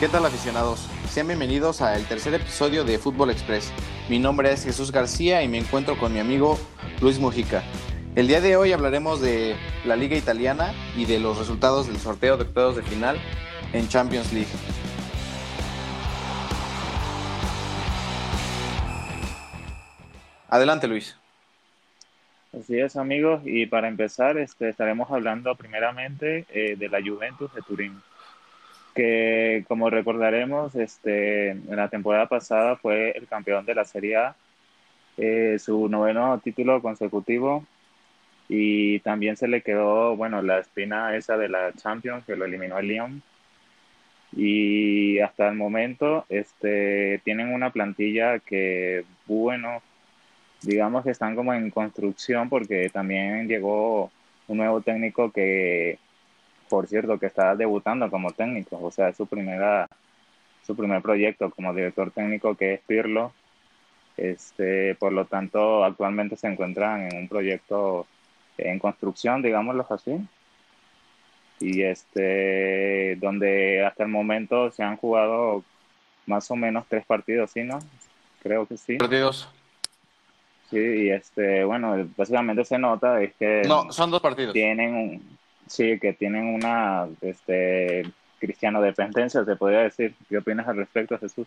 [0.00, 0.88] ¿Qué tal aficionados?
[1.08, 3.72] Sean bienvenidos al tercer episodio de Fútbol Express.
[4.08, 6.58] Mi nombre es Jesús García y me encuentro con mi amigo
[7.00, 7.62] Luis Mujica.
[8.16, 9.54] El día de hoy hablaremos de
[9.84, 13.18] la liga italiana y de los resultados del sorteo de octavos de final
[13.72, 14.48] en Champions League.
[20.48, 21.16] Adelante Luis.
[22.52, 27.62] Así es amigos y para empezar este, estaremos hablando primeramente eh, de la Juventus de
[27.62, 28.02] Turín
[28.94, 34.36] que como recordaremos, este, en la temporada pasada fue el campeón de la Serie A,
[35.16, 37.64] eh, su noveno título consecutivo
[38.48, 42.78] y también se le quedó, bueno, la espina esa de la Champions que lo eliminó
[42.78, 43.22] el Lyon.
[44.36, 49.82] Y hasta el momento este, tienen una plantilla que, bueno,
[50.62, 54.10] digamos que están como en construcción porque también llegó
[54.48, 55.98] un nuevo técnico que
[56.68, 59.88] por cierto, que está debutando como técnico, o sea, es su primera
[60.66, 63.32] su primer proyecto como director técnico que es Pirlo.
[64.16, 68.06] Este, por lo tanto, actualmente se encuentran en un proyecto
[68.56, 70.26] en construcción, digámoslo así.
[71.60, 75.64] Y este, donde hasta el momento se han jugado
[76.26, 77.78] más o menos tres partidos, ¿sí, no?
[78.42, 78.96] Creo que sí.
[78.96, 79.48] Partidos.
[80.70, 83.62] Sí, y este, bueno, básicamente se nota es que...
[83.66, 84.54] No, son dos partidos.
[84.54, 90.14] Tienen un, Sí, que tienen una este, cristiano dependencia, se podría decir.
[90.28, 91.46] ¿Qué opinas al respecto, Jesús?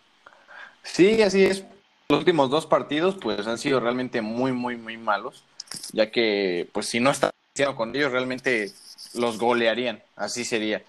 [0.82, 1.64] Sí, así es.
[2.08, 5.44] Los últimos dos partidos pues han sido realmente muy, muy, muy malos,
[5.92, 7.30] ya que pues si no está
[7.76, 8.72] con ellos realmente
[9.14, 10.82] los golearían, así sería.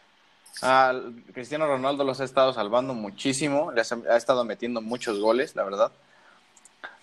[1.34, 5.92] Cristiano Ronaldo los ha estado salvando muchísimo, les ha, estado metiendo muchos goles, la verdad.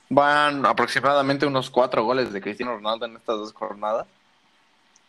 [0.08, 4.06] Van aproximadamente unos cuatro goles de Cristiano Ronaldo en estas dos jornadas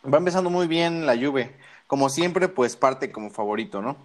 [0.04, 1.56] va empezando muy bien la Juve.
[1.86, 3.96] Como siempre, pues parte como favorito, ¿no?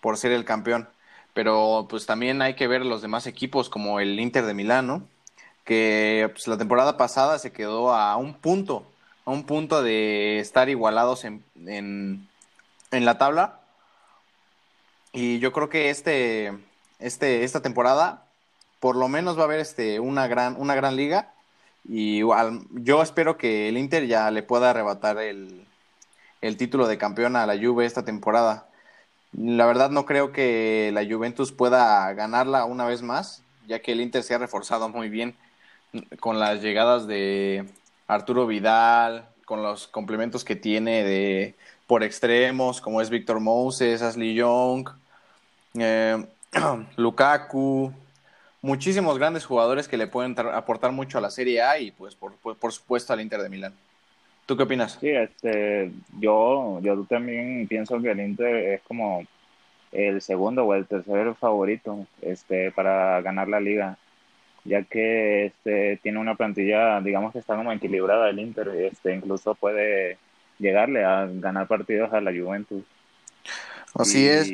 [0.00, 0.88] Por ser el campeón.
[1.34, 5.06] Pero pues también hay que ver los demás equipos como el Inter de Milano,
[5.64, 8.86] que pues, la temporada pasada se quedó a un punto,
[9.24, 12.28] a un punto de estar igualados en, en,
[12.90, 13.60] en la tabla.
[15.12, 16.52] Y yo creo que este,
[16.98, 18.24] este, esta temporada
[18.80, 21.32] por lo menos va a haber este, una, gran, una gran liga
[21.86, 25.66] y yo espero que el Inter ya le pueda arrebatar el,
[26.56, 28.68] título de campeón a la Juve esta temporada.
[29.32, 34.00] La verdad no creo que la Juventus pueda ganarla una vez más, ya que el
[34.00, 35.34] Inter se ha reforzado muy bien
[36.20, 37.66] con las llegadas de
[38.06, 41.54] Arturo Vidal, con los complementos que tiene de
[41.86, 44.90] por extremos, como es Víctor Moses, Ashley Young,
[45.78, 46.22] eh,
[46.96, 47.92] Lukaku,
[48.62, 52.34] muchísimos grandes jugadores que le pueden aportar mucho a la Serie A y pues por,
[52.34, 53.74] por, supuesto al Inter de Milán.
[54.46, 54.98] ¿Tú qué opinas?
[55.00, 59.24] Sí, este, yo, yo también pienso que el Inter es como
[59.92, 63.98] el segundo o el tercer favorito este, para ganar la liga,
[64.64, 69.54] ya que este, tiene una plantilla, digamos que está como equilibrada el Inter, este, incluso
[69.54, 70.18] puede
[70.58, 72.84] llegarle a ganar partidos a la Juventus.
[73.94, 74.50] Así es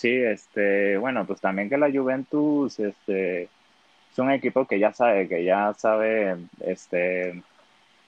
[0.00, 5.28] Sí, este, bueno, pues también que la Juventus, este, es un equipo que ya sabe,
[5.28, 7.42] que ya sabe, este,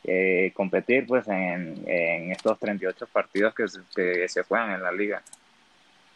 [0.04, 5.22] eh, competir, pues, en, en, estos 38 partidos que, que, se juegan en la liga.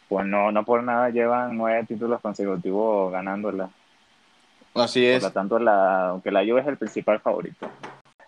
[0.09, 3.69] Pues no, no por nada llevan nueve títulos consecutivos ganándola.
[4.73, 5.19] Así es.
[5.19, 7.69] Por lo tanto, la, aunque la Juve es el principal favorito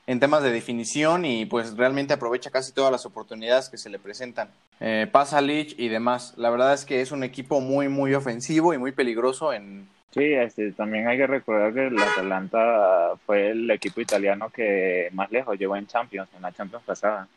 [0.09, 3.99] en temas de definición y pues realmente aprovecha casi todas las oportunidades que se le
[3.99, 4.49] presentan.
[4.79, 6.33] Eh, pasa Lich y demás.
[6.35, 9.87] La verdad es que es un equipo muy, muy ofensivo y muy peligroso en...
[10.09, 15.31] Sí, este, también hay que recordar que el Atalanta fue el equipo italiano que más
[15.31, 17.27] lejos llegó en Champions, en la Champions pasada.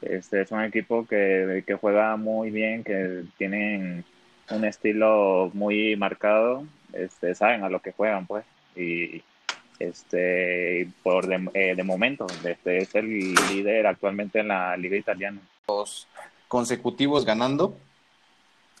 [0.00, 4.04] Este es un equipo que, que juega muy bien, que tienen
[4.50, 8.44] un estilo muy marcado, este, saben a lo que juegan, pues.
[8.76, 9.24] Y
[9.78, 15.40] este por de, eh, de momento este es el líder actualmente en la liga italiana.
[15.66, 16.06] Dos
[16.48, 17.76] consecutivos ganando.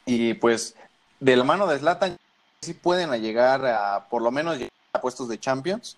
[0.06, 0.74] Y pues
[1.20, 2.16] de la mano de Zlatan
[2.60, 4.58] sí pueden llegar a por lo menos
[4.92, 5.96] a puestos de Champions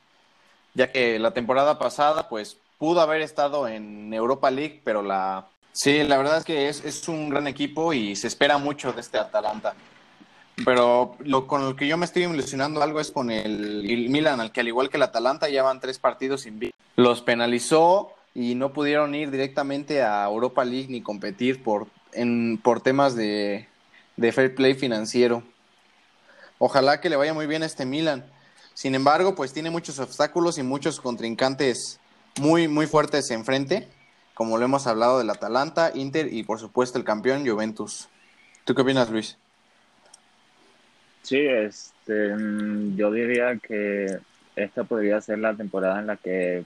[0.75, 6.02] ya que la temporada pasada pues pudo haber estado en Europa League pero la sí
[6.02, 9.19] la verdad es que es, es un gran equipo y se espera mucho de este
[9.19, 9.75] Atalanta
[10.64, 14.52] pero lo con lo que yo me estoy ilusionando algo es con el, Milan, al
[14.52, 16.61] que al igual que el Atalanta llevan tres partidos sin
[16.97, 22.81] Los penalizó y no pudieron ir directamente a Europa League ni competir por, en, por
[22.81, 23.69] temas de,
[24.17, 25.43] de fair play financiero.
[26.58, 28.25] Ojalá que le vaya muy bien a este Milan.
[28.75, 32.00] Sin embargo, pues tiene muchos obstáculos y muchos contrincantes
[32.38, 33.88] muy, muy fuertes enfrente,
[34.35, 38.08] como lo hemos hablado del Atalanta, Inter y por supuesto el campeón Juventus.
[38.64, 39.37] ¿Tú qué opinas, Luis?
[41.22, 44.19] Sí, este, mm, yo diría que
[44.56, 46.64] esta podría ser la temporada en la que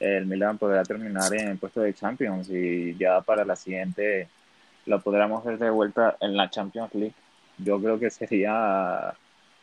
[0.00, 4.28] el Milan podrá terminar en el puesto de Champions y ya para la siguiente
[4.86, 7.14] lo podremos ver de vuelta en la Champions League.
[7.58, 9.14] Yo creo que sería,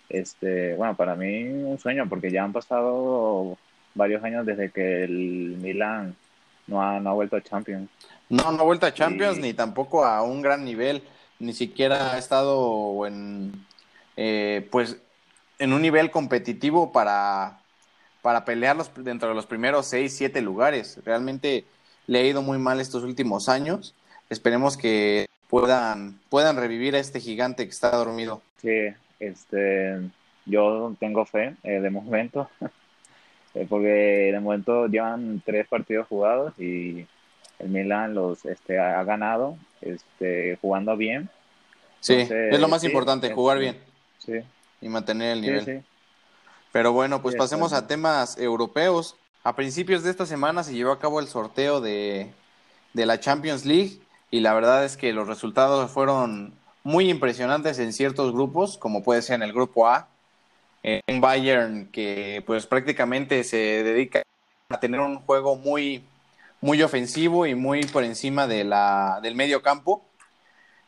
[0.09, 3.57] este, bueno, para mí un sueño porque ya han pasado
[3.95, 6.15] varios años desde que el Milan
[6.67, 7.89] no ha, no ha vuelto a Champions.
[8.29, 11.01] No, no ha vuelto a Champions ni tampoco a un gran nivel,
[11.39, 13.53] ni siquiera ha estado en,
[14.17, 14.97] eh, pues,
[15.59, 17.59] en un nivel competitivo para,
[18.21, 20.99] para pelear dentro de los primeros seis, siete lugares.
[21.05, 21.65] Realmente
[22.07, 23.95] le ha ido muy mal estos últimos años.
[24.29, 28.41] Esperemos que puedan, puedan revivir a este gigante que está dormido.
[28.61, 28.87] Sí,
[29.19, 29.99] este,
[30.45, 32.49] yo tengo fe eh, de momento,
[33.53, 37.07] eh, porque de momento llevan tres partidos jugados y
[37.59, 41.29] el Milan los este, ha ganado este, jugando bien.
[41.99, 43.77] Sí, es lo más importante, jugar bien.
[44.19, 44.33] Sí.
[44.81, 45.65] Y mantener el nivel.
[45.65, 45.83] Sí,
[46.75, 49.15] pero bueno, pues pasemos a temas europeos.
[49.45, 52.33] A principios de esta semana se llevó a cabo el sorteo de,
[52.93, 56.53] la Champions League y la verdad es que los resultados fueron
[56.83, 60.09] muy impresionantes en ciertos grupos, como puede ser en el grupo A,
[60.83, 64.23] en Bayern que pues prácticamente se dedica
[64.67, 66.03] a tener un juego muy,
[66.59, 70.03] muy ofensivo y muy por encima de la, del medio campo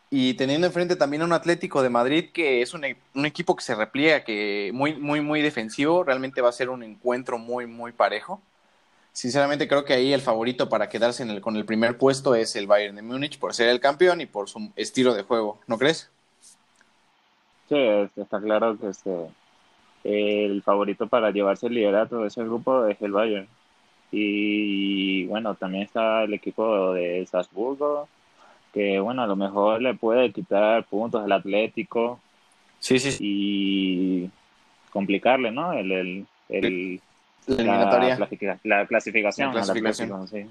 [0.09, 3.63] y teniendo enfrente también a un Atlético de Madrid que es un, un, equipo que
[3.63, 7.91] se repliega, que muy, muy, muy defensivo, realmente va a ser un encuentro muy, muy
[7.91, 8.41] parejo.
[9.11, 12.55] Sinceramente creo que ahí el favorito para quedarse en el, con el primer puesto es
[12.55, 15.77] el Bayern de Múnich por ser el campeón y por su estilo de juego, ¿no
[15.77, 16.09] crees?
[17.67, 17.75] Sí,
[18.15, 19.27] está claro que este,
[20.03, 23.47] el favorito para llevarse el liderato de ese grupo es el Bayern.
[24.11, 28.07] Y bueno, también está el equipo de Salzburgo,
[28.77, 32.19] que bueno, a lo mejor le puede quitar puntos al Atlético.
[32.79, 33.17] Sí, sí.
[33.19, 34.29] Y
[34.91, 35.73] complicarle, ¿no?
[35.73, 37.01] El, el, el
[37.47, 38.19] la,
[38.63, 40.27] la, clasificación.
[40.27, 40.45] sí.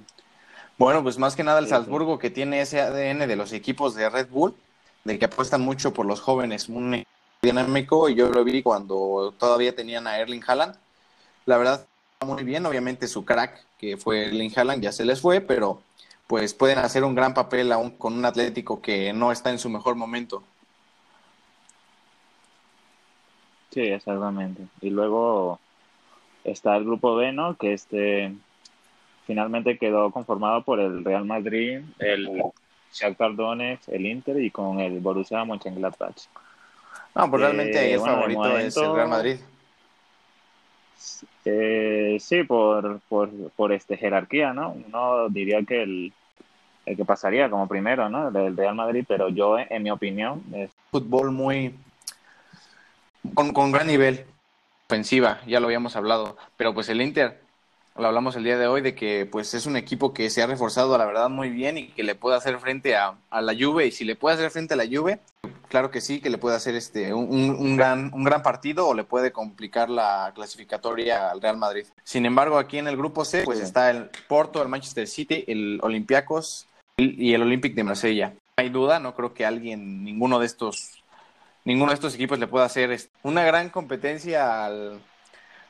[0.77, 4.11] Bueno, pues más que nada el Salzburgo que tiene ese ADN de los equipos de
[4.11, 4.57] Red Bull,
[5.05, 7.07] de que apuestan mucho por los jóvenes, muy
[7.41, 10.75] dinámico, y yo lo vi cuando todavía tenían a Erling Haaland.
[11.45, 11.87] La verdad,
[12.27, 15.81] muy bien, obviamente su crack, que fue Erling Haaland, ya se les fue, pero
[16.27, 19.71] pues pueden hacer un gran papel aún con un Atlético que no está en su
[19.71, 20.43] mejor momento.
[23.71, 24.63] Sí, exactamente.
[24.81, 25.61] Y luego
[26.45, 27.57] está el grupo B, ¿no?
[27.57, 28.35] Que este
[29.27, 32.43] finalmente quedó conformado por el Real Madrid, el
[32.93, 36.29] Shakhtar Donetsk, el Inter y con el Borussia Mönchengladbach.
[37.15, 39.37] No, pues realmente ahí el favorito es el Real Madrid.
[41.45, 44.77] Eh, sí, por, por, por este jerarquía, ¿no?
[44.87, 46.13] Uno diría que el,
[46.87, 48.31] el que pasaría como primero, ¿no?
[48.31, 51.75] Del Real Madrid, pero yo, en mi opinión, es fútbol muy
[53.35, 54.25] con, con gran nivel
[54.87, 57.41] ofensiva, ya lo habíamos hablado, pero pues el Inter
[57.99, 60.47] lo hablamos el día de hoy de que pues es un equipo que se ha
[60.47, 63.87] reforzado la verdad muy bien y que le puede hacer frente a, a la Juve.
[63.87, 65.21] Y si le puede hacer frente a la Juve
[65.69, 68.95] claro que sí que le puede hacer este un, un, gran un gran partido o
[68.95, 71.87] le puede complicar la clasificatoria al Real Madrid.
[72.05, 75.81] Sin embargo aquí en el grupo C pues está el Porto el Manchester City el
[75.83, 76.67] Olympiacos
[76.99, 78.29] y el Olympic de Marsella.
[78.29, 81.03] No hay duda, no creo que alguien, ninguno de estos,
[81.65, 84.99] ninguno de estos equipos le pueda hacer una gran competencia al,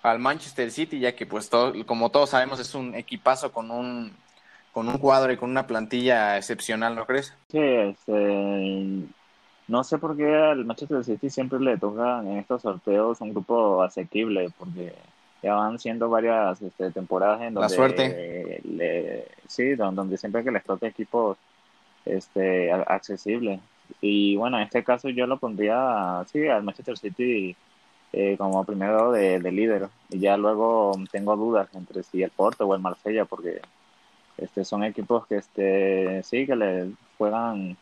[0.06, 4.12] al Manchester City, ya que pues todo, como todos sabemos es un equipazo con un
[4.72, 7.32] con un cuadro y con una plantilla excepcional, ¿no crees?
[7.48, 9.06] Sí, este,
[9.68, 13.82] no sé por qué al Manchester City siempre le toca en estos sorteos un grupo
[13.82, 14.92] asequible, porque
[15.42, 17.68] ya van siendo varias este, temporadas en donde...
[17.68, 18.60] La suerte.
[19.46, 21.38] sí, donde, siempre que les toque equipos
[22.04, 23.60] este, accesibles.
[24.02, 27.56] Y bueno, en este caso yo lo pondría, sí, al Manchester City
[28.12, 29.88] eh, como primero de, líder.
[30.10, 33.60] Y ya luego tengo dudas entre si el Porto o el Marsella, porque
[34.38, 37.76] este, son equipos que este, sí, que le juegan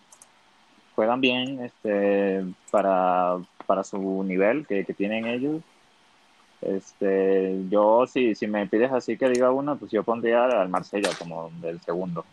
[0.94, 5.60] juegan bien este, para, para su nivel que, que tienen ellos
[6.64, 11.10] este, yo, si, si me pides así que diga uno, pues yo pondría al Marsella
[11.18, 12.24] como del segundo.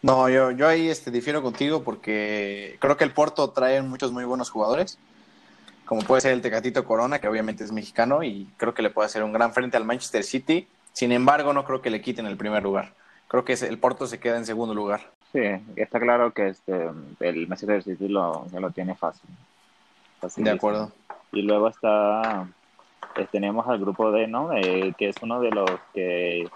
[0.00, 4.24] No, yo, yo ahí este, difiero contigo porque creo que el Porto trae muchos muy
[4.24, 4.98] buenos jugadores,
[5.88, 9.06] como puede ser el Tecatito Corona, que obviamente es mexicano y creo que le puede
[9.06, 10.68] hacer un gran frente al Manchester City.
[10.92, 12.92] Sin embargo, no creo que le quiten el primer lugar.
[13.26, 15.00] Creo que el Porto se queda en segundo lugar.
[15.32, 15.40] Sí,
[15.76, 16.90] está claro que este,
[17.20, 19.30] el Manchester City lo, lo tiene fácil.
[20.36, 20.92] De acuerdo.
[21.32, 22.46] Y luego está
[23.32, 24.50] tenemos al grupo D, ¿no?
[24.50, 26.48] que es uno de los que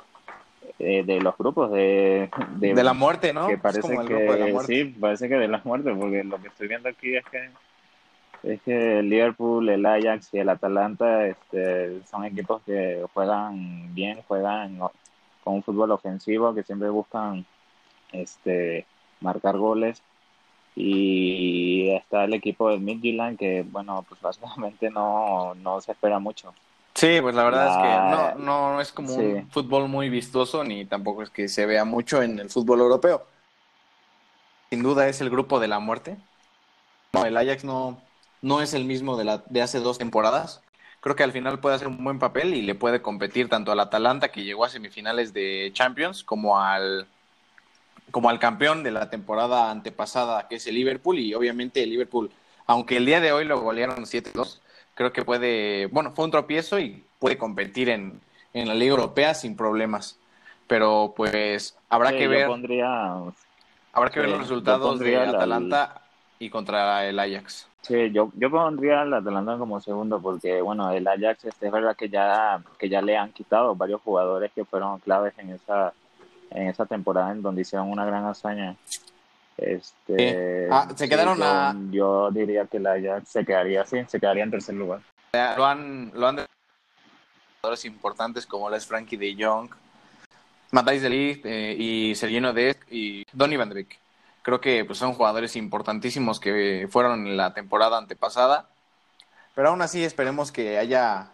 [0.79, 3.49] eh, de los grupos de, de, la muerte, ¿no?
[3.49, 7.17] Que parece que sí, parece que de la muerte, porque lo que estoy viendo aquí
[7.17, 7.51] es que
[8.43, 14.21] es que el Liverpool, el Ajax y el Atalanta este, son equipos que juegan bien,
[14.27, 14.79] juegan
[15.45, 17.45] con un fútbol ofensivo, que siempre buscan
[18.13, 18.87] este
[19.21, 20.03] marcar goles
[20.75, 26.53] y está el equipo de Midtjylland que bueno pues básicamente no, no se espera mucho
[26.95, 30.85] Sí, pues la verdad es que no, no es como un fútbol muy vistoso ni
[30.85, 33.27] tampoco es que se vea mucho en el fútbol europeo.
[34.69, 36.19] Sin duda es el grupo de la muerte.
[37.15, 37.99] No, el Ajax no,
[38.43, 40.61] no es el mismo de, la, de hace dos temporadas.
[41.01, 43.81] Creo que al final puede hacer un buen papel y le puede competir tanto al
[43.81, 47.07] Atalanta que llegó a semifinales de Champions como al
[48.11, 52.31] como al campeón de la temporada antepasada que es el Liverpool y obviamente el Liverpool,
[52.67, 54.61] aunque el día de hoy lo golearon 7-2,
[54.95, 58.21] creo que puede, bueno, fue un tropiezo y puede competir en,
[58.53, 60.19] en la Liga Europea sin problemas.
[60.67, 62.49] Pero pues habrá que ver.
[63.93, 66.03] habrá que ver los resultados de Atalanta
[66.39, 67.67] y contra el Ajax.
[67.83, 71.97] Sí, yo, yo pondría al Atalanta como segundo porque, bueno, el Ajax este, es verdad
[71.97, 75.93] que ya, que ya le han quitado varios jugadores que fueron claves en esa,
[76.51, 78.77] en esa temporada en donde hicieron una gran hazaña.
[79.57, 81.75] Este, ah, se quedaron yo, a...
[81.91, 85.01] yo diría que la Ajax se quedaría así, se quedaría en tercer lugar.
[85.33, 86.37] Lo han, lo han
[87.63, 89.71] jugadores importantes como les Frankie de Jong,
[90.73, 93.99] Matthijs de Ligt eh, y Sergino de y Donny Van de Beek.
[94.43, 98.69] Creo que pues, son jugadores importantísimos que fueron en la temporada antepasada.
[99.55, 101.31] Pero aún así esperemos que haya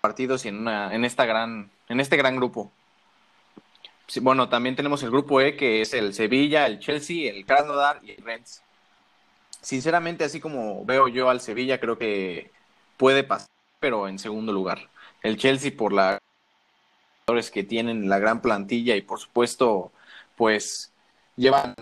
[0.00, 2.70] partidos en, una, en, esta gran, en este gran grupo
[4.20, 8.12] bueno, también tenemos el grupo E, que es el Sevilla, el Chelsea, el Krasnodar y
[8.12, 8.62] el Rennes.
[9.60, 12.50] Sinceramente, así como veo yo al Sevilla, creo que
[12.96, 13.48] puede pasar,
[13.80, 14.88] pero en segundo lugar.
[15.22, 16.18] El Chelsea por la
[17.52, 19.90] que tienen la gran plantilla y por supuesto,
[20.36, 20.92] pues
[21.36, 21.74] llevan,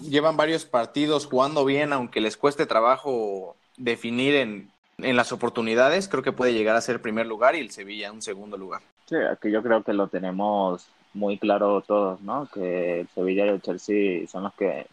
[0.00, 6.22] llevan varios partidos jugando bien, aunque les cueste trabajo definir en, en las oportunidades, creo
[6.22, 8.82] que puede llegar a ser primer lugar y el Sevilla un segundo lugar.
[9.06, 12.48] Sí, aquí yo creo que lo tenemos muy claro todos, ¿no?
[12.52, 14.86] Que el Sevilla y el Chelsea son los que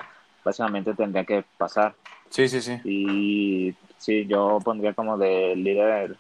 [0.44, 1.96] básicamente tendrían que pasar.
[2.30, 2.80] Sí, sí, sí.
[2.84, 6.18] Y sí, yo pondría como de líder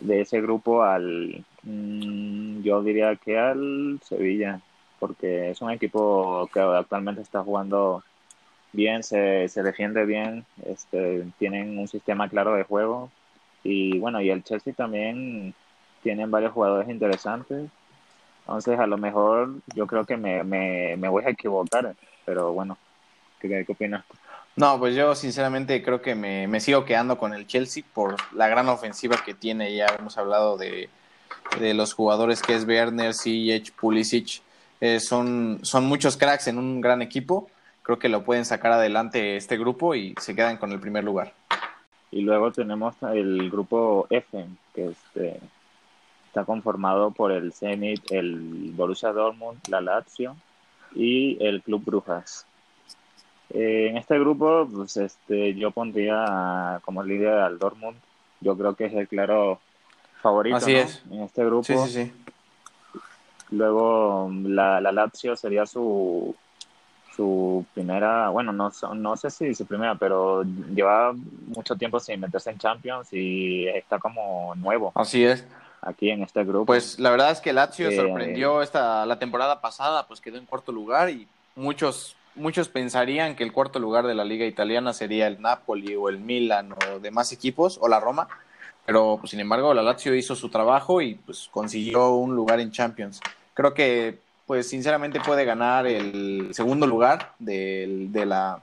[0.00, 4.60] de ese grupo al, mm, yo diría que al Sevilla,
[5.00, 8.04] porque es un equipo que actualmente está jugando
[8.72, 13.10] bien, se, se defiende bien, este, tienen un sistema claro de juego
[13.64, 15.54] y bueno, y el Chelsea también
[16.02, 17.70] tienen varios jugadores interesantes
[18.50, 22.76] entonces, a lo mejor yo creo que me, me, me voy a equivocar, pero bueno,
[23.38, 24.04] ¿qué, qué opinas?
[24.56, 28.48] No, pues yo sinceramente creo que me, me, sigo quedando con el Chelsea por la
[28.48, 29.72] gran ofensiva que tiene.
[29.76, 30.90] Ya hemos hablado de,
[31.60, 34.42] de los jugadores que es Werner, Ziyech, Pulisic.
[34.80, 37.48] Eh, son, son muchos cracks en un gran equipo.
[37.82, 41.32] Creo que lo pueden sacar adelante este grupo y se quedan con el primer lugar.
[42.10, 45.40] Y luego tenemos el grupo F, que es este,
[46.30, 50.36] Está conformado por el Zenit, el Borussia Dortmund, la Lazio
[50.94, 52.46] y el Club Brujas.
[53.52, 57.96] Eh, en este grupo, pues este, yo pondría como líder al Dortmund.
[58.40, 59.58] Yo creo que es el claro
[60.22, 61.02] favorito Así es.
[61.10, 61.64] en este grupo.
[61.64, 62.12] Sí, sí, sí.
[63.50, 66.34] Luego la, la Lazio sería su,
[67.16, 71.12] su primera, bueno, no, no sé si su primera, pero lleva
[71.48, 74.92] mucho tiempo sin meterse en Champions y está como nuevo.
[74.94, 75.44] Así es
[75.82, 76.66] aquí en este grupo.
[76.66, 80.46] Pues la verdad es que Lazio eh, sorprendió esta la temporada pasada, pues quedó en
[80.46, 81.26] cuarto lugar y
[81.56, 86.08] muchos muchos pensarían que el cuarto lugar de la liga italiana sería el Napoli o
[86.08, 88.28] el Milan o demás equipos o la Roma,
[88.86, 92.70] pero pues, sin embargo la Lazio hizo su trabajo y pues consiguió un lugar en
[92.70, 93.20] Champions.
[93.54, 98.62] Creo que pues sinceramente puede ganar el segundo lugar de, de la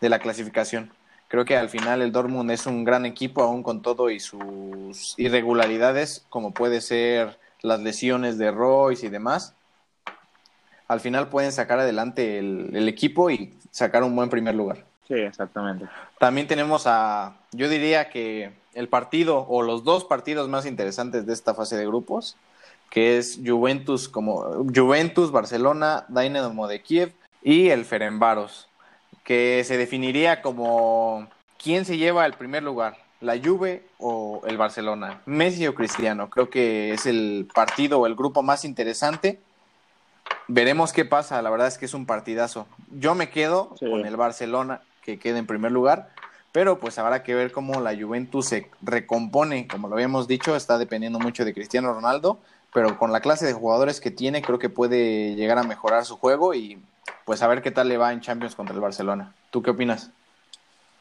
[0.00, 0.90] de la clasificación.
[1.28, 5.14] Creo que al final el Dortmund es un gran equipo, aún con todo y sus
[5.18, 9.54] irregularidades, como puede ser las lesiones de Royce y demás.
[10.86, 14.86] Al final pueden sacar adelante el, equipo y sacar un buen primer lugar.
[15.06, 15.86] Sí, exactamente.
[16.18, 21.34] También tenemos a, yo diría que el partido o los dos partidos más interesantes de
[21.34, 22.36] esta fase de grupos,
[22.90, 28.68] que es Juventus como Juventus, Barcelona, Dynamo de Kiev y el Ferenbaros
[29.28, 31.28] que se definiría como
[31.62, 36.30] quién se lleva el primer lugar, la Juve o el Barcelona, Messi o Cristiano.
[36.30, 39.38] Creo que es el partido o el grupo más interesante.
[40.46, 42.66] Veremos qué pasa, la verdad es que es un partidazo.
[42.90, 46.08] Yo me quedo con el Barcelona que quede en primer lugar,
[46.52, 50.78] pero pues habrá que ver cómo la Juventus se recompone, como lo habíamos dicho, está
[50.78, 52.38] dependiendo mucho de Cristiano Ronaldo,
[52.72, 56.16] pero con la clase de jugadores que tiene, creo que puede llegar a mejorar su
[56.16, 56.78] juego y
[57.24, 59.34] pues a ver qué tal le va en Champions contra el Barcelona.
[59.50, 60.10] ¿Tú qué opinas?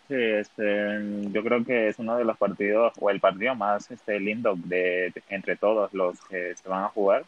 [0.07, 4.19] Sí, este, yo creo que es uno de los partidos, o el partido más este,
[4.19, 7.25] lindo de, entre todos los que se van a jugar.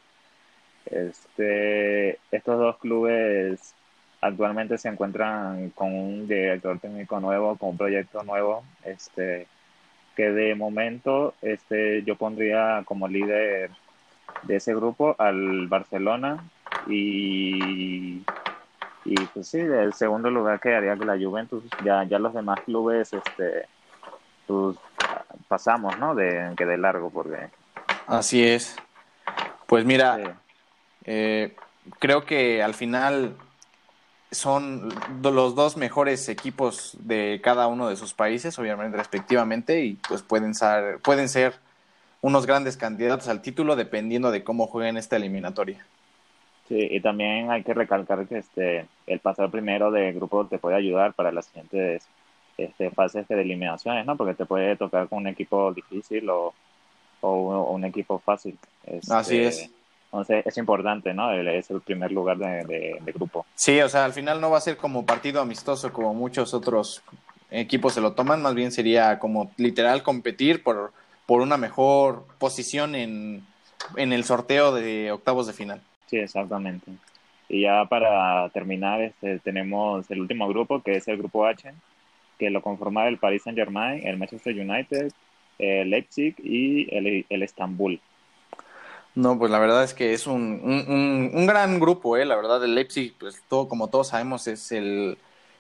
[0.85, 3.75] Este, estos dos clubes
[4.21, 9.47] actualmente se encuentran con un director técnico nuevo, con un proyecto nuevo, este,
[10.15, 13.71] que de momento este, yo pondría como líder
[14.43, 16.43] de ese grupo al Barcelona
[16.87, 18.23] y
[19.05, 21.63] y pues sí, el segundo lugar quedaría que la Juventus.
[21.83, 23.65] Ya, ya los demás clubes, este,
[24.45, 24.77] pues
[25.47, 26.13] pasamos, ¿no?
[26.13, 27.49] De, que de largo, porque.
[28.07, 28.75] Así es.
[29.67, 30.39] Pues mira,
[31.05, 31.55] eh,
[31.99, 33.35] creo que al final
[34.31, 34.89] son
[35.23, 40.53] los dos mejores equipos de cada uno de sus países, obviamente respectivamente, y pues pueden
[40.53, 41.55] ser, pueden ser
[42.21, 45.85] unos grandes candidatos al título dependiendo de cómo jueguen esta eliminatoria.
[46.67, 50.75] Sí, y también hay que recalcar que este el pasar primero de grupo te puede
[50.75, 52.07] ayudar para las siguientes
[52.57, 54.15] este, fases de eliminaciones, ¿no?
[54.15, 56.53] Porque te puede tocar con un equipo difícil o,
[57.21, 58.57] o, un equipo fácil.
[58.85, 59.71] Este, Así es.
[60.11, 61.31] Entonces es importante, ¿no?
[61.31, 63.45] Es el primer lugar de, de, grupo.
[63.55, 67.03] Sí, o sea, al final no va a ser como partido amistoso como muchos otros
[67.51, 70.91] equipos se lo toman, más bien sería como literal competir por,
[71.29, 73.45] por una mejor posición en,
[73.97, 75.79] en el sorteo de octavos de final.
[76.07, 76.91] Sí, exactamente.
[77.47, 81.71] Y ya para terminar, este, tenemos el último grupo, que es el grupo H,
[82.39, 85.11] que lo conforma el Paris Saint Germain, el Manchester United,
[85.59, 88.01] el Leipzig y el, el Estambul.
[89.13, 92.25] No, pues la verdad es que es un, un, un, gran grupo, ¿eh?
[92.25, 95.19] La verdad, el Leipzig, pues todo, como todos sabemos, es el,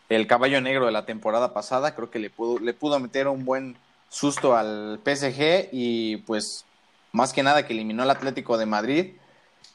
[0.09, 1.93] el caballo negro de la temporada pasada.
[1.93, 3.77] Creo que le pudo, le pudo meter un buen
[4.09, 6.65] susto al PSG y pues
[7.11, 9.13] más que nada que eliminó al Atlético de Madrid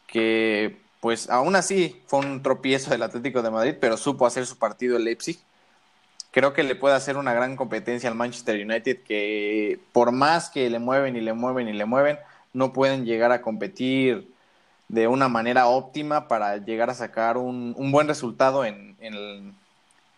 [0.06, 4.58] que pues aún así fue un tropiezo del Atlético de Madrid, pero supo hacer su
[4.58, 5.38] partido el Leipzig.
[6.30, 10.70] Creo que le puede hacer una gran competencia al Manchester United, que por más que
[10.70, 12.18] le mueven y le mueven y le mueven,
[12.54, 14.32] no pueden llegar a competir
[14.88, 19.54] de una manera óptima para llegar a sacar un, buen resultado en, en,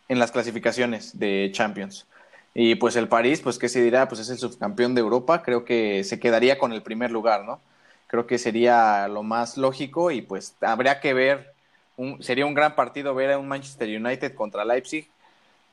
[0.09, 2.07] en, las clasificaciones de Champions.
[2.58, 5.64] Y pues el París, pues qué se dirá, pues es el subcampeón de Europa, creo
[5.64, 7.60] que se quedaría con el primer lugar, ¿no?
[8.06, 11.52] creo que sería lo más lógico y pues habría que ver,
[11.96, 15.08] un, sería un gran partido ver a un Manchester United contra Leipzig.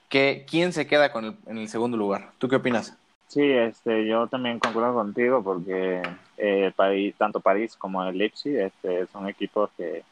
[0.10, 2.32] Que, ¿Quién se queda con el, en el segundo lugar?
[2.38, 2.96] ¿Tú qué opinas?
[3.28, 6.04] Sí, este, yo también concuerdo contigo porque
[6.38, 10.04] eh, París, tanto París como el Leipzig este, son equipos que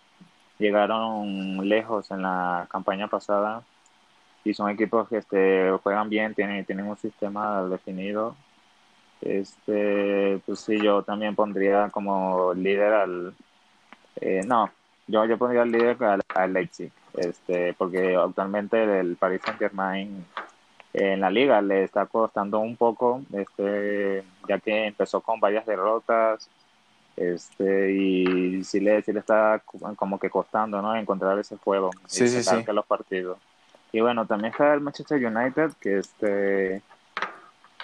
[0.57, 3.63] llegaron lejos en la campaña pasada
[4.43, 8.35] y son equipos que este, juegan bien, tienen, tienen un sistema definido
[9.21, 13.33] este, pues sí, yo también pondría como líder al,
[14.19, 14.71] eh, no,
[15.07, 15.97] yo, yo pondría al líder
[16.33, 20.25] al, Leipzig, este, porque actualmente el Paris Saint Germain
[20.93, 26.49] en la liga le está costando un poco, este, ya que empezó con varias derrotas,
[27.15, 29.61] este, y sí le, sí le está
[29.95, 30.95] como que costando, ¿no?
[30.95, 32.63] Encontrar ese juego, sí, sí, sí.
[32.73, 33.37] los partidos.
[33.91, 36.81] Y bueno, también está el Manchester United, que este,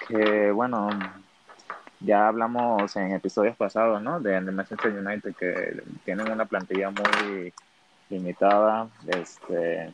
[0.08, 0.90] que bueno,
[2.00, 4.20] ya hablamos en episodios pasados, ¿no?
[4.20, 7.54] De, Manchester United que tienen una plantilla muy
[8.10, 8.88] limitada.
[9.08, 9.94] Este,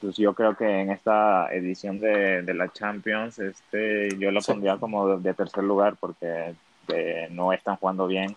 [0.00, 5.16] pues yo creo que en esta edición de, la Champions, este, yo lo pondría como
[5.16, 6.54] de, tercer lugar porque
[6.88, 8.36] eh, no están jugando bien.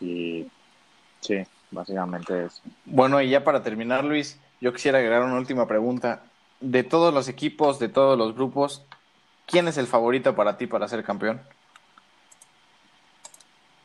[0.00, 0.46] Y
[1.20, 2.62] sí, básicamente eso.
[2.84, 6.22] Bueno, y ya para terminar, Luis, yo quisiera agregar una última pregunta.
[6.60, 8.86] De todos los equipos, de todos los grupos,
[9.46, 11.40] ¿Quién es el favorito para ti para ser campeón?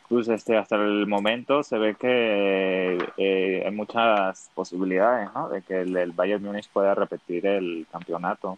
[0.08, 5.50] Pues este, hasta el momento se ve que eh, hay muchas posibilidades, ¿no?
[5.50, 8.58] De que el, Bayern Múnich pueda repetir el campeonato.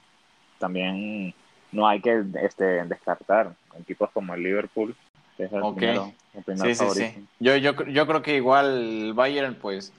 [0.59, 1.33] También
[1.71, 4.95] no hay que este, descartar equipos como el Liverpool,
[5.37, 6.13] que es el primero,
[6.45, 7.27] sí, Sí, sí.
[7.39, 9.91] Yo, yo, yo creo que igual el Bayern, pues,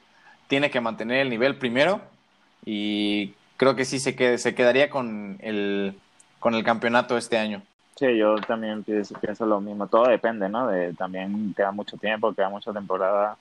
[0.51, 2.01] tiene que mantener el nivel primero
[2.67, 5.95] y creo que sí se, quede, se quedaría con el
[6.41, 7.63] con el campeonato este año.
[7.95, 9.87] Sí, yo también pienso, lo mismo.
[9.87, 10.67] Todo depende, ¿no?
[10.67, 13.37] De, también queda mucho tiempo, queda mucha temporada.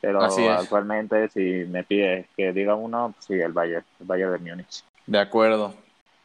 [0.00, 4.82] Pero actualmente, si me pides que diga uno, sí, el Bayern, el Bayern de Múnich.
[5.06, 5.74] De acuerdo.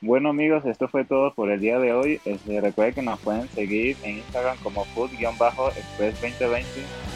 [0.02, 2.19] Bueno amigos, esto fue todo por el día de hoy.
[2.26, 7.12] Este, recuerden que nos pueden seguir en Instagram como food-express2020